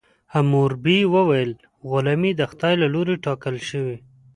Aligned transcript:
حموربي 0.33 0.99
ویل 1.13 1.51
غلامي 1.89 2.31
د 2.35 2.41
خدای 2.51 2.73
له 2.81 2.87
لورې 2.93 3.15
ټاکل 3.25 3.55
شوې. 3.69 3.97